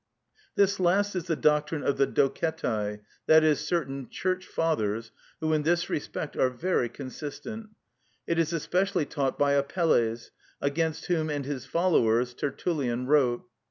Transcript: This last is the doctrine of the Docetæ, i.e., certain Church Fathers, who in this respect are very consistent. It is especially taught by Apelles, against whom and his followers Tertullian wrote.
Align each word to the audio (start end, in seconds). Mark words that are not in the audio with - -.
This 0.55 0.79
last 0.79 1.15
is 1.15 1.25
the 1.25 1.35
doctrine 1.35 1.83
of 1.83 1.97
the 1.97 2.07
Docetæ, 2.07 2.65
i.e., 3.29 3.53
certain 3.53 4.09
Church 4.09 4.47
Fathers, 4.47 5.11
who 5.39 5.53
in 5.53 5.61
this 5.61 5.91
respect 5.91 6.35
are 6.35 6.49
very 6.49 6.89
consistent. 6.89 7.67
It 8.25 8.39
is 8.39 8.51
especially 8.51 9.05
taught 9.05 9.37
by 9.37 9.51
Apelles, 9.53 10.31
against 10.59 11.05
whom 11.05 11.29
and 11.29 11.45
his 11.45 11.67
followers 11.67 12.33
Tertullian 12.33 13.05
wrote. 13.05 13.47